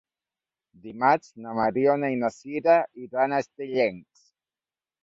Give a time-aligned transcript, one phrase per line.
[0.85, 4.29] Dimarts na Mariona i na Sira iran a Estellencs.